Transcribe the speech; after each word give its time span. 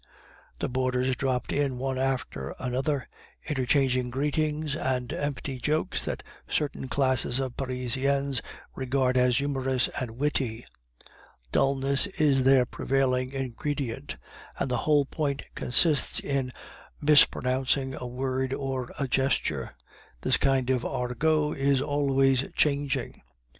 The 0.57 0.67
boarders 0.67 1.15
dropped 1.15 1.53
in 1.53 1.77
one 1.77 1.99
after 1.99 2.55
another, 2.57 3.07
interchanging 3.47 4.09
greetings 4.09 4.75
and 4.75 5.13
empty 5.13 5.59
jokes 5.59 6.05
that 6.05 6.23
certain 6.49 6.87
classes 6.87 7.39
of 7.39 7.55
Parisians 7.55 8.41
regard 8.73 9.15
as 9.15 9.37
humorous 9.37 9.89
and 9.89 10.17
witty. 10.17 10.65
Dulness 11.51 12.07
is 12.19 12.45
their 12.45 12.65
prevailing 12.65 13.31
ingredient, 13.33 14.15
and 14.57 14.71
the 14.71 14.77
whole 14.89 15.05
point 15.05 15.43
consists 15.53 16.19
in 16.19 16.51
mispronouncing 16.99 17.93
a 17.93 18.07
word 18.07 18.53
or 18.53 18.89
a 18.97 19.07
gesture. 19.07 19.75
This 20.21 20.37
kind 20.37 20.71
of 20.71 20.83
argot 20.83 21.59
is 21.59 21.79
always 21.79 22.43
changing. 22.55 23.21